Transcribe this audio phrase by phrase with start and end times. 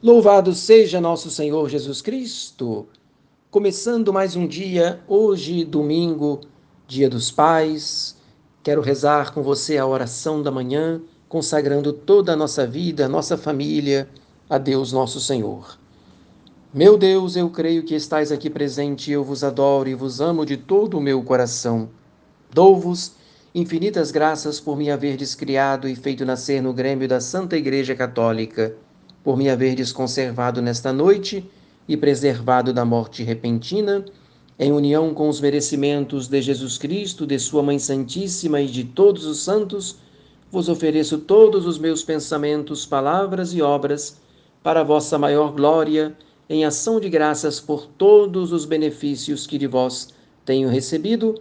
[0.00, 2.86] Louvado seja nosso Senhor Jesus Cristo!
[3.50, 6.42] Começando mais um dia, hoje, domingo,
[6.86, 8.16] dia dos pais,
[8.62, 14.08] quero rezar com você a oração da manhã, consagrando toda a nossa vida, nossa família,
[14.48, 15.76] a Deus nosso Senhor.
[16.72, 20.56] Meu Deus, eu creio que estais aqui presente, eu vos adoro e vos amo de
[20.56, 21.88] todo o meu coração.
[22.54, 23.14] Dou-vos
[23.52, 28.76] infinitas graças por me haverdes criado e feito nascer no Grêmio da Santa Igreja Católica
[29.28, 31.44] por me haverdes conservado nesta noite
[31.86, 34.02] e preservado da morte repentina,
[34.58, 39.26] em união com os merecimentos de Jesus Cristo, de Sua Mãe Santíssima e de todos
[39.26, 39.96] os santos,
[40.50, 44.16] vos ofereço todos os meus pensamentos, palavras e obras,
[44.62, 46.16] para vossa maior glória,
[46.48, 50.08] em ação de graças por todos os benefícios que de vós
[50.42, 51.34] tenho recebido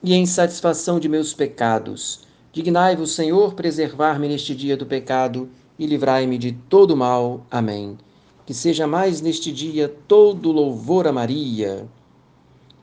[0.00, 2.20] e em satisfação de meus pecados.
[2.52, 7.44] Dignai-vos, Senhor, preservar-me neste dia do pecado e livrai-me de todo mal.
[7.50, 7.98] Amém.
[8.44, 11.86] Que seja mais neste dia todo louvor a Maria.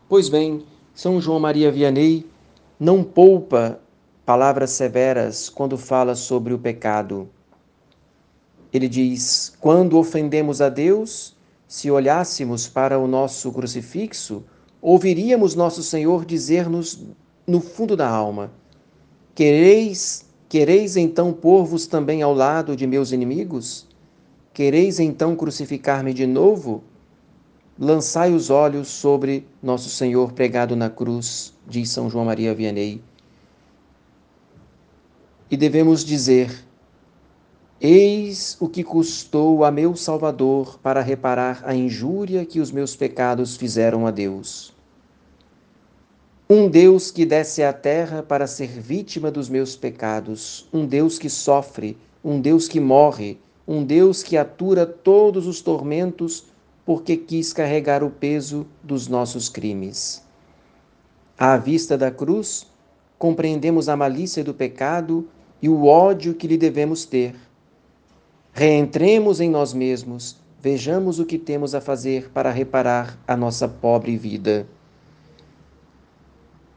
[0.09, 0.63] Pois bem,
[0.94, 2.25] São João Maria Vianney
[2.80, 3.80] não poupa
[4.25, 7.30] palavras severas quando fala sobre o pecado.
[8.72, 11.35] Ele diz: quando ofendemos a Deus,
[11.67, 14.44] se olhássemos para o nosso crucifixo,
[14.81, 17.00] ouviríamos nosso Senhor dizer-nos
[17.47, 18.52] no fundo da alma:
[19.35, 23.88] Quereis Quereis então pôr-vos também ao lado de meus inimigos?
[24.54, 26.84] Quereis então crucificar-me de novo?
[27.76, 33.02] Lançai os olhos sobre nosso Senhor pregado na cruz, diz São João Maria Vianney.
[35.50, 36.64] E devemos dizer:
[37.81, 43.58] Eis o que custou a meu Salvador para reparar a injúria que os meus pecados
[43.58, 44.72] fizeram a Deus.
[46.49, 51.30] Um Deus que desce à terra para ser vítima dos meus pecados, um Deus que
[51.30, 56.45] sofre, um Deus que morre, um Deus que atura todos os tormentos
[56.85, 60.22] porque quis carregar o peso dos nossos crimes.
[61.38, 62.68] À vista da cruz,
[63.18, 65.25] compreendemos a malícia do pecado
[65.62, 67.35] e o ódio que lhe devemos ter.
[68.51, 74.18] Reentremos em nós mesmos, vejamos o que temos a fazer para reparar a nossa pobre
[74.18, 74.68] vida.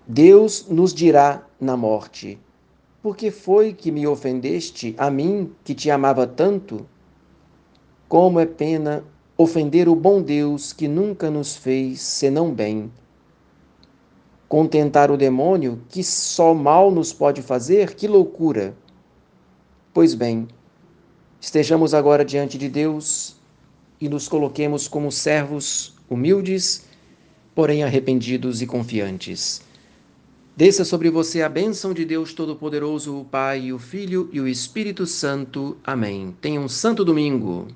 [0.08, 2.38] Deus nos dirá na morte:
[3.02, 6.86] Por que foi que me ofendeste, a mim que te amava tanto?
[8.08, 9.02] Como é pena
[9.36, 12.88] ofender o bom Deus que nunca nos fez senão bem.
[14.48, 18.76] Contentar o demônio que só mal nos pode fazer, que loucura!
[19.92, 20.46] Pois bem,
[21.40, 23.34] estejamos agora diante de Deus
[24.00, 26.86] e nos coloquemos como servos humildes,
[27.56, 29.66] porém arrependidos e confiantes.
[30.56, 35.04] Desça sobre você a bênção de Deus Todo-Poderoso, o Pai, o Filho e o Espírito
[35.04, 35.76] Santo.
[35.84, 36.34] Amém.
[36.40, 37.68] Tenha um santo domingo.